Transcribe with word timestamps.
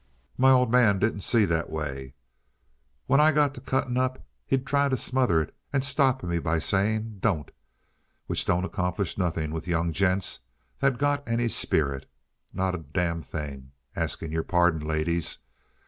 "My 0.35 0.49
old 0.49 0.71
man 0.71 0.97
didn't 0.97 1.21
see 1.21 1.43
it 1.43 1.49
that 1.49 1.69
way. 1.69 2.15
When 3.05 3.19
I 3.19 3.31
got 3.31 3.53
to 3.53 3.61
cutting 3.61 3.97
up 3.97 4.25
he'd 4.47 4.65
try 4.65 4.89
to 4.89 4.97
smother 4.97 5.43
it, 5.43 5.55
and 5.71 5.83
stop 5.85 6.23
me 6.23 6.39
by 6.39 6.57
saying: 6.57 7.17
'Don't!' 7.19 7.51
Which 8.25 8.43
don't 8.43 8.65
accomplish 8.65 9.15
nothing 9.15 9.51
with 9.51 9.67
young 9.67 9.93
gents 9.93 10.39
that 10.79 10.97
got 10.97 11.21
any 11.29 11.47
spirit. 11.47 12.09
Not 12.51 12.73
a 12.73 12.79
damn 12.79 13.21
thing 13.21 13.73
asking 13.95 14.31
your 14.31 14.41
pardon, 14.41 14.81
ladies! 14.83 15.37